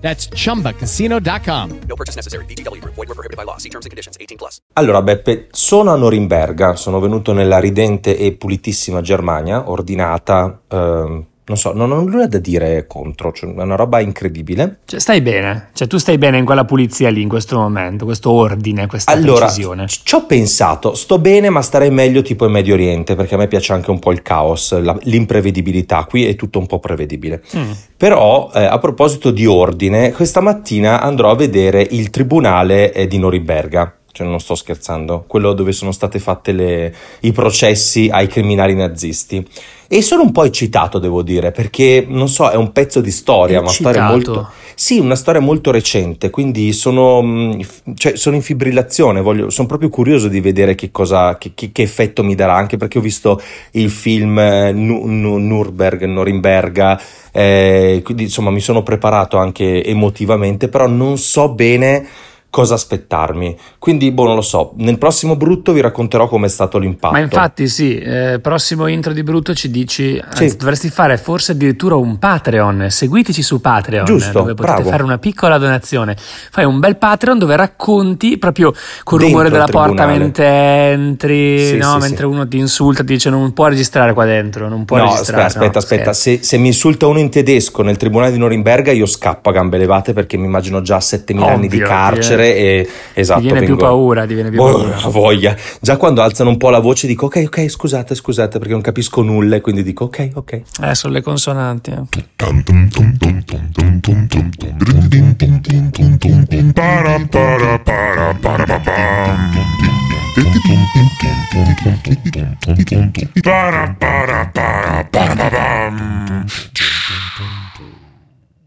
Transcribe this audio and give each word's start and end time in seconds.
That's 0.00 0.28
chumbacasino.com. 0.28 1.78
No 1.86 1.94
purchase 1.94 2.16
necessary. 2.16 2.44
VGW 2.46 2.80
Group. 2.80 2.94
Void 2.94 3.08
were 3.08 3.14
prohibited 3.14 3.36
by 3.36 3.44
law. 3.44 3.58
See 3.58 3.68
terms 3.68 3.84
and 3.84 3.90
conditions. 3.90 4.16
18 4.18 4.36
plus. 4.36 4.60
Allora, 4.74 5.02
Beppe, 5.02 5.48
sono 5.50 5.92
a 5.92 5.96
Norimberga, 5.96 6.76
sono 6.76 7.00
venuto 7.00 7.32
nella 7.32 7.58
ridente 7.58 8.16
e 8.16 8.32
pulitissima 8.32 9.00
Germania, 9.00 9.68
ordinata, 9.68 10.60
ehm, 10.68 11.26
non 11.50 11.58
so, 11.58 11.72
non 11.72 11.90
ho 11.90 12.00
nulla 12.00 12.28
da 12.28 12.38
dire 12.38 12.86
contro, 12.86 13.32
cioè, 13.32 13.52
è 13.52 13.60
una 13.60 13.74
roba 13.74 13.98
incredibile. 13.98 14.78
Cioè, 14.84 15.00
stai 15.00 15.20
bene, 15.20 15.70
cioè 15.72 15.88
tu 15.88 15.98
stai 15.98 16.16
bene 16.16 16.38
in 16.38 16.44
quella 16.44 16.64
pulizia 16.64 17.10
lì 17.10 17.22
in 17.22 17.28
questo 17.28 17.58
momento, 17.58 18.04
questo 18.04 18.30
ordine, 18.30 18.86
questa 18.86 19.10
Allora, 19.10 19.46
precisione. 19.46 19.86
ci 19.88 20.14
ho 20.14 20.26
pensato, 20.26 20.94
sto 20.94 21.18
bene, 21.18 21.50
ma 21.50 21.60
starei 21.60 21.90
meglio 21.90 22.22
tipo 22.22 22.46
in 22.46 22.52
Medio 22.52 22.74
Oriente, 22.74 23.16
perché 23.16 23.34
a 23.34 23.38
me 23.38 23.48
piace 23.48 23.72
anche 23.72 23.90
un 23.90 23.98
po' 23.98 24.12
il 24.12 24.22
caos, 24.22 24.78
la- 24.80 24.96
l'imprevedibilità, 25.02 26.04
qui 26.04 26.24
è 26.26 26.36
tutto 26.36 26.60
un 26.60 26.66
po' 26.66 26.78
prevedibile. 26.78 27.42
Mm. 27.56 27.70
Però, 27.96 28.50
eh, 28.54 28.64
a 28.64 28.78
proposito 28.78 29.32
di 29.32 29.44
ordine, 29.44 30.12
questa 30.12 30.40
mattina 30.40 31.00
andrò 31.00 31.30
a 31.30 31.34
vedere 31.34 31.84
il 31.90 32.10
tribunale 32.10 32.92
eh, 32.92 33.08
di 33.08 33.18
Norimberga. 33.18 33.96
Cioè, 34.12 34.26
non 34.26 34.40
sto 34.40 34.54
scherzando, 34.56 35.24
quello 35.26 35.52
dove 35.52 35.72
sono 35.72 35.92
state 35.92 36.18
fatte 36.18 36.52
le- 36.52 36.92
i 37.20 37.32
processi 37.32 38.08
ai 38.10 38.26
criminali 38.26 38.74
nazisti. 38.74 39.46
E 39.92 40.02
sono 40.02 40.22
un 40.22 40.30
po' 40.32 40.44
eccitato, 40.44 40.98
devo 40.98 41.22
dire, 41.22 41.50
perché 41.52 42.04
non 42.08 42.28
so, 42.28 42.48
è 42.48 42.54
un 42.56 42.70
pezzo 42.72 43.00
di 43.00 43.10
storia, 43.10 43.60
una 43.60 43.70
storia 43.70 44.02
Eccitato? 44.08 44.32
molto. 44.32 44.50
Sì, 44.74 44.98
una 45.00 45.16
storia 45.16 45.40
molto 45.40 45.70
recente, 45.72 46.30
quindi 46.30 46.72
sono, 46.72 47.56
f- 47.60 47.82
cioè, 47.94 48.16
sono 48.16 48.36
in 48.36 48.42
fibrillazione, 48.42 49.20
voglio- 49.20 49.50
sono 49.50 49.66
proprio 49.66 49.88
curioso 49.88 50.28
di 50.28 50.40
vedere 50.40 50.74
che, 50.76 50.90
cosa, 50.92 51.36
che, 51.38 51.52
che- 51.54 51.70
che 51.72 51.82
effetto 51.82 52.22
mi 52.22 52.34
darà, 52.36 52.54
anche 52.54 52.76
perché 52.76 52.98
ho 52.98 53.02
visto 53.02 53.40
il 53.72 53.90
film 53.90 54.38
eh, 54.38 54.72
Nu- 54.72 55.06
Nu- 55.06 55.38
Nürburg, 55.38 56.04
Norimberga, 56.04 57.00
eh, 57.32 58.00
quindi 58.04 58.24
insomma 58.24 58.50
mi 58.50 58.60
sono 58.60 58.82
preparato 58.82 59.38
anche 59.38 59.84
emotivamente, 59.84 60.68
però 60.68 60.86
non 60.86 61.18
so 61.18 61.48
bene 61.52 62.06
cosa 62.50 62.74
aspettarmi. 62.74 63.56
Quindi, 63.78 64.10
boh, 64.10 64.26
non 64.26 64.34
lo 64.34 64.40
so, 64.40 64.72
nel 64.78 64.98
prossimo 64.98 65.36
brutto 65.36 65.72
vi 65.72 65.80
racconterò 65.80 66.26
com'è 66.28 66.48
stato 66.48 66.78
l'impatto. 66.78 67.12
Ma 67.12 67.20
infatti 67.20 67.68
sì, 67.68 67.96
eh, 67.98 68.40
prossimo 68.42 68.88
intro 68.88 69.12
di 69.12 69.22
brutto 69.22 69.54
ci 69.54 69.70
dici, 69.70 70.20
anzi, 70.22 70.50
Sì. 70.50 70.56
dovresti 70.56 70.88
fare 70.90 71.16
forse 71.16 71.52
addirittura 71.52 71.94
un 71.94 72.18
Patreon, 72.18 72.86
seguiteci 72.90 73.40
su 73.42 73.60
Patreon, 73.60 74.04
Giusto, 74.04 74.32
dove 74.40 74.54
potete 74.54 74.74
bravo. 74.74 74.90
fare 74.90 75.02
una 75.04 75.18
piccola 75.18 75.58
donazione. 75.58 76.16
Fai 76.18 76.64
un 76.64 76.80
bel 76.80 76.96
Patreon 76.96 77.38
dove 77.38 77.54
racconti 77.56 78.36
proprio 78.36 78.72
col 79.04 79.20
rumore 79.20 79.48
della 79.50 79.66
porta 79.66 80.06
mentre 80.06 80.90
entri, 80.90 81.64
Sì, 81.66 81.76
no? 81.76 81.92
sì, 81.92 81.98
mentre 82.08 82.26
uno 82.26 82.46
ti 82.48 82.58
insulta, 82.58 83.04
ti 83.04 83.12
dice 83.14 83.30
non 83.30 83.52
può 83.52 83.68
registrare 83.68 84.12
qua 84.12 84.24
dentro, 84.24 84.68
non 84.68 84.84
può 84.84 84.96
No, 84.96 85.04
registrare. 85.04 85.44
aspetta, 85.44 85.78
aspetta, 85.78 86.02
no, 86.04 86.10
aspetta. 86.10 86.12
Se, 86.12 86.42
se 86.42 86.58
mi 86.58 86.66
insulta 86.68 87.06
uno 87.06 87.18
in 87.20 87.30
tedesco 87.30 87.82
nel 87.82 87.96
tribunale 87.96 88.32
di 88.32 88.38
Norimberga, 88.38 88.90
io 88.92 89.06
scappo 89.06 89.50
a 89.50 89.52
gambe 89.52 89.78
levate 89.78 90.12
perché 90.12 90.36
mi 90.36 90.46
immagino 90.46 90.80
già 90.82 91.00
7000 91.00 91.46
anni 91.46 91.68
di 91.68 91.76
Ovvio, 91.76 91.86
carcere 92.40 92.56
e 92.56 92.88
esatto. 93.14 93.40
Ti 93.40 93.46
viene 93.46 93.60
più 93.60 93.68
vengo- 93.76 93.82
paura, 93.84 94.26
ti 94.26 94.34
viene 94.34 94.50
più 94.50 94.62
Oh, 94.62 94.72
paura. 94.72 94.96
voglia. 95.10 95.56
Già 95.80 95.96
quando 95.96 96.22
alzano 96.22 96.50
un 96.50 96.56
po' 96.56 96.70
la 96.70 96.78
voce 96.80 97.06
dico 97.06 97.26
ok, 97.26 97.42
ok, 97.46 97.68
scusate, 97.68 98.14
scusate 98.14 98.58
perché 98.58 98.72
non 98.72 98.82
capisco 98.82 99.22
nulla 99.22 99.56
e 99.56 99.60
quindi 99.60 99.82
dico 99.82 100.04
ok, 100.04 100.30
ok. 100.34 100.62
Eh, 100.82 100.94
sono 100.94 101.12
le 101.14 101.22
consonanti. 101.22 101.90
eh. 101.90 103.28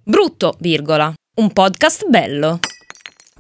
Brutto, 0.06 0.56
virgola. 0.60 1.14
Un 1.36 1.52
podcast 1.52 2.08
bello. 2.10 2.60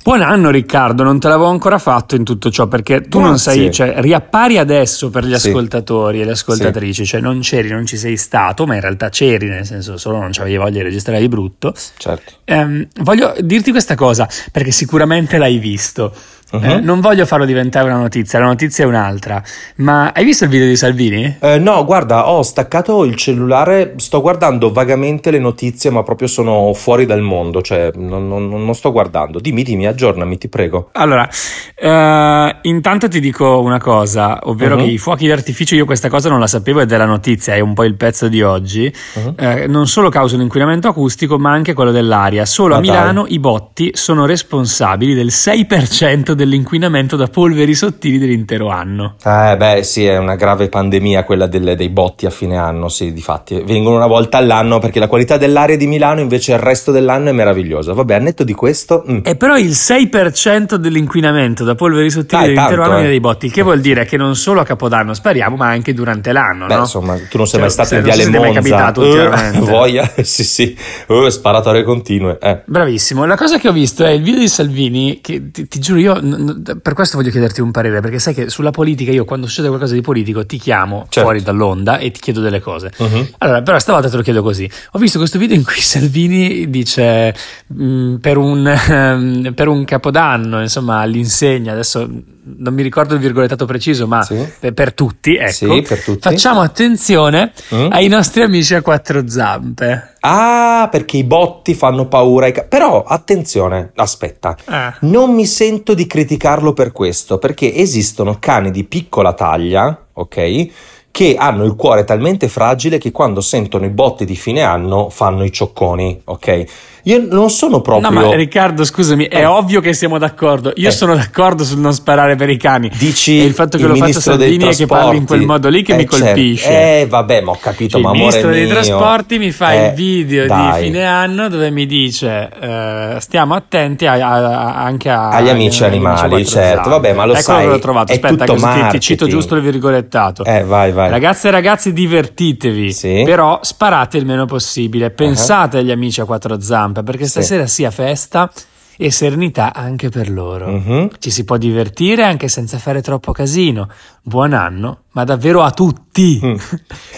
Buon 0.03 0.21
anno 0.21 0.49
Riccardo, 0.49 1.01
non 1.03 1.17
te 1.17 1.29
l'avevo 1.29 1.47
ancora 1.47 1.77
fatto 1.77 2.15
in 2.15 2.25
tutto 2.25 2.51
ciò 2.51 2.67
perché 2.67 3.03
tu 3.07 3.19
non 3.21 3.29
Grazie. 3.31 3.53
sei, 3.53 3.71
cioè 3.71 3.93
riappari 4.01 4.57
adesso 4.57 5.09
per 5.09 5.23
gli 5.23 5.33
Sì. 5.37 5.47
ascoltatori 5.47 6.19
e 6.19 6.25
le 6.25 6.31
ascoltatrici, 6.31 7.05
cioè 7.05 7.21
non 7.21 7.39
c'eri, 7.39 7.69
non 7.69 7.85
ci 7.85 7.95
sei 7.95 8.17
stato, 8.17 8.65
ma 8.65 8.75
in 8.75 8.81
realtà 8.81 9.07
c'eri, 9.07 9.47
nel 9.47 9.65
senso 9.65 9.95
solo 9.95 10.19
non 10.19 10.31
c'avevi 10.33 10.57
voglia 10.57 10.71
di 10.71 10.81
registrare 10.81 11.21
di 11.21 11.29
brutto. 11.29 11.73
Certo. 11.97 12.33
Ehm, 12.43 12.85
voglio 13.01 13.33
dirti 13.39 13.71
questa 13.71 13.95
cosa 13.95 14.27
perché 14.51 14.71
sicuramente 14.71 15.37
l'hai 15.37 15.57
visto. 15.57 16.13
Mhm. 16.53 16.63
Eh, 16.69 16.79
non 16.81 16.99
voglio 16.99 17.25
farlo 17.25 17.45
diventare 17.45 17.87
una 17.87 17.97
notizia, 17.97 18.37
la 18.39 18.45
notizia 18.45 18.83
è 18.83 18.87
un'altra. 18.87 19.41
Ma 19.77 20.11
hai 20.13 20.23
visto 20.23 20.43
il 20.43 20.49
video 20.51 20.67
di 20.67 20.75
Salvini? 20.75 21.37
Eh, 21.39 21.57
no, 21.57 21.83
guarda, 21.83 22.29
ho 22.29 22.43
staccato 22.43 23.03
il 23.05 23.15
cellulare, 23.15 23.93
sto 23.97 24.21
guardando 24.21 24.71
vagamente 24.71 25.31
le 25.31 25.39
notizie, 25.39 25.89
ma 25.89 26.03
proprio 26.03 26.27
sono 26.27 26.71
fuori 26.75 27.05
dal 27.07 27.21
mondo, 27.21 27.61
cioè 27.63 27.91
non, 27.95 28.27
non- 28.27 28.49
non 28.49 28.75
sto 28.75 28.91
guardando. 28.91 29.39
Dimmi, 29.39 29.63
dimmi, 29.63 29.87
aggiornami, 29.87 30.37
ti 30.37 30.47
prego. 30.47 30.89
Allora, 30.93 31.27
eh, 31.75 32.55
intanto 32.61 33.07
ti 33.07 33.19
dico 33.19 33.59
una 33.61 33.79
cosa, 33.79 34.39
ovvero 34.43 34.75
Mhm. 34.75 34.83
che 34.83 34.89
i 34.91 34.97
fuochi 34.97 35.27
d'artificio, 35.27 35.75
io 35.75 35.85
questa 35.85 36.09
cosa 36.09 36.29
non 36.29 36.39
la 36.39 36.47
sapevo 36.47 36.81
ed 36.81 36.91
è 36.91 36.97
la 36.97 37.05
notizia, 37.05 37.55
è 37.55 37.59
un 37.59 37.73
po' 37.73 37.83
il 37.83 37.95
pezzo 37.95 38.27
di 38.27 38.41
oggi, 38.43 38.93
Mhm. 39.15 39.33
eh, 39.37 39.67
non 39.67 39.87
solo 39.87 40.09
causano 40.09 40.43
inquinamento 40.43 40.87
acustico 40.87 41.37
ma 41.39 41.51
anche 41.51 41.73
quello 41.73 41.91
dell'aria. 41.91 42.45
Solo 42.45 42.75
Ma 42.75 42.79
a 42.79 42.81
dai. 42.81 42.89
Milano 42.91 43.25
i 43.27 43.39
botti 43.39 43.91
sono 43.93 44.25
responsabili 44.25 45.13
del 45.15 45.31
6% 45.31 46.33
dell'inquinamento 46.43 47.15
da 47.15 47.27
polveri 47.27 47.73
sottili 47.73 48.17
dell'intero 48.17 48.69
anno. 48.69 49.15
Eh 49.23 49.55
beh 49.57 49.83
sì, 49.83 50.05
è 50.05 50.17
una 50.17 50.35
grave 50.35 50.69
pandemia 50.69 51.23
quella 51.23 51.47
delle- 51.47 51.75
dei 51.75 51.89
botti 51.89 52.25
a 52.25 52.29
fine 52.29 52.57
anno, 52.57 52.89
sì, 52.89 53.13
difatti. 53.13 53.61
Vengono 53.65 53.95
una 53.95 54.07
volta 54.07 54.37
all'anno 54.37 54.79
perché 54.79 54.99
la 54.99 55.07
qualità 55.07 55.37
dell'aria 55.37 55.77
di 55.77 55.87
Milano 55.87 56.19
invece 56.21 56.53
il 56.53 56.59
resto 56.59 56.91
dell'anno 56.91 57.29
è 57.29 57.31
meravigliosa. 57.31 57.93
Vabbè, 57.93 58.15
a 58.15 58.19
netto 58.19 58.43
di 58.43 58.53
questo... 58.53 59.03
mm. 59.09 59.19
E 59.23 59.35
però 59.35 59.57
il 59.57 59.69
6% 59.71 60.75
dell'inquinamento 60.75 61.63
da 61.63 61.75
polveri 61.75 62.09
sottili 62.09 62.41
Dai, 62.41 62.41
dell'intero 62.53 62.81
tanto, 62.81 62.89
anno 62.91 62.93
viene 62.95 63.07
eh. 63.07 63.11
dai 63.11 63.19
botti, 63.19 63.45
il 63.47 63.51
che 63.51 63.61
vuol 63.61 63.79
dire 63.81 64.05
che 64.05 64.17
non 64.17 64.35
solo 64.35 64.59
a 64.61 64.63
Capodanno 64.63 65.13
spariamo 65.13 65.55
ma 65.55 65.67
anche 65.67 65.93
durante 65.93 66.31
l'anno, 66.31 66.65
Beh, 66.67 66.75
no? 66.75 66.79
insomma, 66.81 67.15
tu 67.29 67.37
non 67.37 67.47
sei 67.47 67.59
Cioè, 67.59 67.61
mai 67.61 67.69
stato 67.69 67.93
in 67.95 67.99
so 68.01 68.05
Viale 68.05 68.23
ti 68.23 68.29
è 68.29 68.39
mai 68.39 68.51
Monza. 68.53 68.59
capitato 68.61 69.03
Eh, 69.03 69.07
ultimamente. 69.07 69.59
voglia, 69.71 70.11
sì 70.23 70.43
sì, 70.43 70.75
Eh, 71.07 71.29
sparatorie 71.31 71.83
continue. 71.83 72.37
Eh. 72.41 72.61
Bravissimo, 72.65 73.25
la 73.25 73.35
cosa 73.37 73.57
che 73.57 73.67
ho 73.67 73.71
visto 73.71 74.03
è 74.03 74.09
il 74.11 74.21
video 74.21 74.39
di 74.41 74.47
Salvini, 74.49 75.19
che 75.21 75.51
ti, 75.51 75.67
ti 75.67 75.79
giuro 75.79 75.99
io, 75.99 76.19
n- 76.23 76.79
per 76.81 76.93
questo 76.93 77.17
voglio 77.17 77.29
chiederti 77.31 77.61
un 77.61 77.71
parere, 77.71 77.99
perché 78.01 78.19
sai 78.19 78.33
che 78.33 78.49
sulla 78.49 78.71
politica 78.71 79.11
io 79.11 79.25
quando 79.25 79.47
succede 79.47 79.67
qualcosa 79.67 79.93
di 79.93 80.01
politico 80.01 80.45
ti 80.45 80.57
chiamo 80.57 81.01
Certo. 81.09 81.21
fuori 81.21 81.41
dall'onda 81.41 81.97
e 81.97 82.11
ti 82.11 82.19
chiedo 82.19 82.41
delle 82.41 82.59
cose. 82.59 82.91
Mhm. 82.97 83.27
Allora, 83.39 83.61
però 83.61 83.77
stavolta 83.79 84.09
te 84.09 84.15
lo 84.17 84.21
chiedo 84.23 84.41
così. 84.41 84.69
Ho 84.91 84.99
visto 84.99 85.17
questo 85.17 85.37
video 85.37 85.55
in 85.55 85.63
cui 85.63 85.79
Salvini 85.81 86.69
dice 86.69 87.33
mh, 87.67 88.15
per, 88.15 88.37
un, 88.37 89.51
per 89.55 89.67
un 89.67 89.85
capodanno, 89.85 90.61
insomma, 90.61 90.99
all'insegna, 90.99 91.71
adesso 91.73 92.09
non 92.45 92.73
mi 92.73 92.81
ricordo 92.83 93.13
il 93.13 93.19
virgolettato 93.21 93.65
preciso, 93.65 94.05
ma 94.07 94.21
Sì. 94.23 94.35
per, 94.73 94.93
tutti, 94.93 95.35
ecco, 95.35 95.51
Sì, 95.51 95.81
per 95.87 96.03
tutti. 96.03 96.19
facciamo 96.19 96.61
attenzione 96.61 97.51
Mm. 97.73 97.87
ai 97.91 98.07
nostri 98.07 98.41
amici 98.43 98.75
a 98.75 98.81
quattro 98.81 99.27
zampe. 99.27 100.15
Ah, 100.21 100.87
perché 100.91 101.17
i 101.17 101.23
botti 101.23 101.73
fanno 101.73 102.07
paura 102.07 102.51
ca- 102.51 102.63
Però, 102.63 103.03
attenzione, 103.03 103.91
aspetta. 103.95 104.55
Ah. 104.65 104.95
Non 105.01 105.33
mi 105.33 105.45
sento 105.45 105.93
di 105.93 106.05
criticarlo 106.07 106.73
per 106.73 106.91
questo, 106.91 107.37
perché 107.37 107.73
esistono 107.73 108.37
cani 108.39 108.71
di 108.71 108.83
piccola 108.83 109.33
taglia, 109.33 110.07
ok? 110.13 110.67
Che 111.11 111.35
hanno 111.37 111.63
il 111.63 111.75
cuore 111.75 112.03
talmente 112.05 112.47
fragile 112.47 112.97
che 112.97 113.11
quando 113.11 113.39
sentono 113.39 113.85
i 113.85 113.89
botti 113.89 114.25
di 114.25 114.35
fine 114.35 114.61
anno 114.63 115.09
fanno 115.09 115.43
i 115.43 115.51
ciocconi, 115.51 116.21
ok? 116.23 116.63
Io 117.05 117.25
non 117.29 117.49
sono 117.49 117.81
proprio. 117.81 118.09
No, 118.09 118.15
ma 118.21 118.33
Riccardo, 118.33 118.85
scusami, 118.85 119.25
è 119.25 119.39
Eh. 119.39 119.45
ovvio 119.45 119.81
che 119.81 119.93
siamo 119.93 120.17
d'accordo. 120.17 120.71
Io 120.75 120.87
Eh. 120.87 120.91
sono 120.91 121.15
d'accordo 121.15 121.65
sul 121.65 121.79
non 121.79 121.93
sparare 121.93 122.35
per 122.35 122.49
i 122.49 122.55
cani. 122.57 122.89
Dici 122.97 123.41
e 123.41 123.43
il 123.43 123.53
fatto 123.53 123.77
che 123.77 123.83
il 123.83 123.89
lo 123.89 123.95
faccia 123.95 124.21
Salvini 124.21 124.69
e 124.69 124.75
che 124.75 124.85
parli 124.85 125.17
in 125.17 125.25
quel 125.25 125.41
modo 125.41 125.67
lì 125.67 125.83
che 125.83 125.93
Eh, 125.93 125.97
mi 125.97 126.07
certo. 126.09 126.25
colpisce. 126.25 127.01
Eh, 127.01 127.07
vabbè, 127.07 127.41
ma 127.41 127.51
ho 127.51 127.57
capito, 127.59 127.97
Cioè, 127.97 128.01
ma 128.01 128.11
il 128.13 128.17
ministro 128.19 128.49
dei 128.51 128.63
mio. 128.65 128.73
trasporti 128.73 129.37
mi 129.37 129.51
fa 129.51 129.73
Eh, 129.73 129.87
il 129.87 129.93
video 129.95 130.45
dai. 130.47 130.79
di 130.79 130.85
fine 130.87 131.03
anno 131.05 131.49
dove 131.49 131.69
mi 131.71 131.85
dice 131.85 132.49
eh, 132.61 133.15
stiamo 133.19 133.53
attenti 133.55 134.05
a- 134.05 134.13
a- 134.13 134.75
anche 134.83 135.09
a- 135.09 135.29
Agli 135.29 135.49
amici 135.49 135.83
animali, 135.83 136.19
a 136.19 136.27
quattro 136.29 136.45
certo. 136.45 136.89
Vabbè, 136.89 137.13
ma 137.13 137.25
lo 137.25 137.33
ecco 137.33 137.41
sai, 137.41 137.67
l'ho 137.67 137.79
trovato. 137.79 138.13
Aspetta, 138.13 138.45
così 138.45 138.65
ti- 138.65 138.87
ti, 138.91 138.99
cito 139.01 139.27
giusto 139.27 139.55
il 139.55 139.61
virgolettato. 139.61 140.45
Eh, 140.45 140.63
vai, 140.63 140.93
vai. 140.93 141.09
Ragazze 141.09 141.49
e 141.49 141.51
ragazzi, 141.51 141.91
divertitevi, 141.91 142.93
Sì. 142.93 143.23
però 143.25 143.59
sparate 143.61 144.17
il 144.17 144.25
meno 144.25 144.45
possibile. 144.45 145.09
Pensate 145.09 145.79
agli 145.79 145.91
amici 145.91 146.21
a 146.21 146.25
quattro 146.25 146.61
zampe 146.61 146.92
perché 147.01 147.23
Sì. 147.23 147.29
stasera 147.31 147.65
sia 147.65 147.89
festa 147.89 148.51
e 148.95 149.09
serenità 149.09 149.73
anche 149.73 150.09
per 150.09 150.29
loro. 150.29 150.67
Mhm. 150.67 151.09
Ci 151.17 151.31
si 151.31 151.43
può 151.45 151.57
divertire 151.57 152.23
anche 152.23 152.47
senza 152.47 152.77
fare 152.77 153.01
troppo 153.01 153.31
casino. 153.31 153.89
Buon 154.21 154.53
anno, 154.53 155.02
ma 155.13 155.23
davvero 155.23 155.61
a 155.61 155.71
tutti. 155.71 156.39
Mm. 156.43 156.55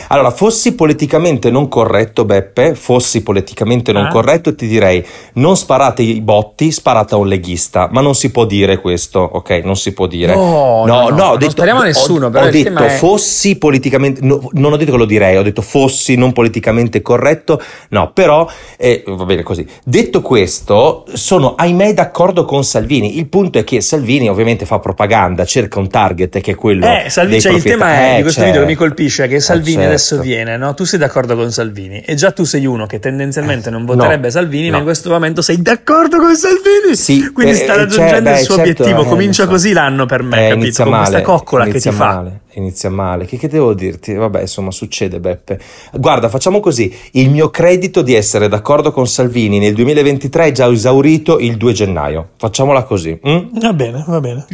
Allora, 0.08 0.32
fossi 0.32 0.74
politicamente 0.76 1.50
non 1.50 1.68
corretto, 1.68 2.24
Beppe, 2.24 2.76
fossi 2.76 3.24
politicamente 3.24 3.92
non 3.92 4.06
Ah. 4.06 4.10
corretto, 4.10 4.54
ti 4.56 4.68
direi 4.68 5.06
non 5.34 5.58
sparate 5.58 6.02
i 6.02 6.22
botti, 6.22 6.72
sparate 6.72 7.14
a 7.16 7.18
un 7.18 7.28
leghista, 7.28 7.90
ma 7.92 8.00
non 8.02 8.16
si 8.16 8.32
può 8.32 8.46
dire 8.46 8.80
questo, 8.80 9.20
ok? 9.20 9.62
Non 9.64 9.76
si 9.76 9.94
può 9.94 10.08
dire. 10.08 10.34
No, 10.36 10.84
no, 10.86 10.86
no, 10.86 11.04
ho 11.04 11.10
non 11.10 11.38
detto, 11.40 11.52
spariamo 11.52 11.80
a 11.82 11.84
ho- 11.84 11.86
nessuno, 11.88 12.28
Ho, 12.28 12.30
però 12.30 12.46
il 12.46 12.52
detto 12.52 12.64
tema 12.74 12.86
è- 12.86 12.98
fossi 12.98 13.58
politicamente, 13.58 14.22
no, 14.24 14.48
non 14.54 14.72
ho 14.74 14.78
detto 14.78 14.92
che 14.92 14.98
lo 14.98 15.06
direi, 15.06 15.36
ho 15.38 15.44
detto 15.44 15.62
fossi 15.62 16.16
non 16.16 16.32
politicamente 16.32 17.02
corretto, 17.02 17.62
no, 17.90 18.12
però 18.14 18.48
eh, 18.78 19.04
va 19.08 19.26
bene 19.26 19.44
così. 19.44 19.66
Detto 19.84 20.22
questo, 20.22 21.06
sono 21.14 21.56
ahimè 21.56 21.94
d'accordo 21.94 22.46
con 22.46 22.64
Salvini. 22.64 23.18
Il 23.18 23.28
punto 23.28 23.58
è 23.58 23.64
che 23.64 23.82
Salvini 23.82 24.30
ovviamente 24.30 24.66
fa 24.66 24.80
propaganda, 24.80 25.44
cerca 25.46 25.80
un 25.80 25.90
target 25.90 26.40
che 26.42 26.52
è 26.52 26.56
quello 26.56 26.86
Eh, 26.86 27.10
Salvini, 27.10 27.32
dei 27.34 27.42
cioè, 27.42 27.52
il 27.54 27.62
proprietari. 27.62 27.84
Tema 27.86 28.00
è, 28.00 28.14
Eh, 28.14 28.16
di 28.18 28.22
questo 28.22 28.40
certo. 28.42 28.54
video 28.54 28.62
che 28.68 28.72
mi 28.74 28.76
colpisce 28.78 29.24
è 29.26 29.28
che 29.28 29.40
Salvini 29.40 29.74
certo. 29.78 29.88
adesso 29.90 30.20
viene, 30.20 30.58
no? 30.58 30.74
Tu 30.74 30.84
sei 30.84 31.00
d'accordo 31.00 31.36
con 31.36 31.52
Salvini 31.52 32.00
e 32.02 32.16
già 32.16 32.32
tu 32.32 32.44
sei 32.44 32.66
uno 32.66 32.86
che 32.86 33.00
tendenzialmente 33.00 33.70
non 33.70 33.86
voterebbe 33.86 34.26
No, 34.28 34.32
Salvini, 34.32 34.66
ma 34.68 34.74
no. 34.74 34.78
in 34.80 34.84
questo 34.84 35.10
momento 35.10 35.42
sei 35.42 35.62
d'accordo 35.62 36.18
con 36.18 36.36
Salvini. 36.36 36.96
Sì, 36.96 37.32
Quindi 37.32 37.54
eh, 37.54 37.56
sta 37.58 37.74
eh, 37.74 37.78
raggiungendo 37.78 38.30
cioè, 38.30 38.40
il 38.40 38.44
suo 38.46 38.56
certo, 38.56 38.82
obiettivo. 38.84 39.02
eh, 39.04 39.10
Comincia 39.10 39.44
so. 39.44 39.50
così 39.50 39.74
l'anno 39.74 40.06
per 40.06 40.24
me, 40.24 40.48
Eh, 40.48 40.50
capito? 40.50 40.56
Con 40.56 40.60
questa 40.60 40.86
male, 41.12 41.22
coccola 41.24 41.66
che 41.66 41.80
ti 41.80 41.92
fa. 41.92 42.24
Inizia 42.58 42.90
male. 42.90 43.26
Che, 43.26 43.38
che 43.38 43.48
devo 43.50 43.74
dirti? 43.74 44.14
Vabbè, 44.14 44.42
insomma, 44.42 44.72
succede, 44.72 45.20
Beppe. 45.20 45.60
Guarda, 45.94 46.30
facciamo 46.30 46.60
così. 46.60 46.94
Il 47.12 47.30
mio 47.30 47.50
credito 47.50 48.02
di 48.02 48.14
essere 48.14 48.48
d'accordo 48.48 48.92
con 48.92 49.08
Salvini 49.08 49.60
nel 49.60 49.74
2023 49.74 50.46
è 50.48 50.52
già 50.52 50.72
esaurito 50.72 51.40
il 51.40 51.58
2 51.58 51.74
gennaio. 51.74 52.30
Facciamola 52.38 52.84
così. 52.84 53.20
mm? 53.28 53.60
Va 53.60 53.74
bene, 53.74 54.04
va 54.08 54.20
bene. 54.22 54.46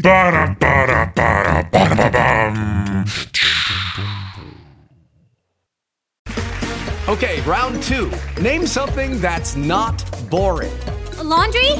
Okay, 7.08 7.42
round 7.42 7.82
two. 7.84 8.10
Name 8.42 8.66
something 8.66 9.20
that's 9.20 9.56
not 9.56 10.04
boring. 10.30 10.72
A 11.20 11.24
laundry? 11.24 11.72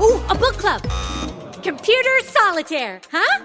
Ooh, 0.00 0.20
a 0.28 0.34
book 0.34 0.56
club. 0.56 0.82
Computer 1.62 2.20
solitaire, 2.24 3.00
huh? 3.12 3.44